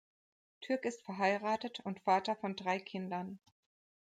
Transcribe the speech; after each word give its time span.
Türk 0.61 0.85
ist 0.85 1.03
verheiratet 1.03 1.81
und 1.81 1.99
Vater 1.99 2.35
von 2.35 2.55
drei 2.55 2.79
Kindern. 2.79 3.37